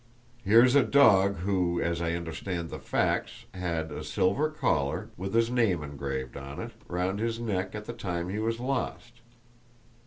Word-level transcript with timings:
Here's 0.43 0.73
a 0.73 0.81
dog 0.81 1.35
who 1.41 1.79
(as 1.79 2.01
I 2.01 2.13
understand 2.13 2.71
the 2.71 2.79
facts) 2.79 3.45
had 3.53 3.91
a 3.91 4.03
silver 4.03 4.49
collar, 4.49 5.09
with 5.15 5.35
his 5.35 5.51
name 5.51 5.83
engraved 5.83 6.35
on 6.35 6.59
it, 6.59 6.71
round 6.87 7.19
his 7.19 7.39
neck 7.39 7.75
at 7.75 7.85
the 7.85 7.93
time 7.93 8.29
he 8.29 8.39
was 8.39 8.59
lost. 8.59 9.21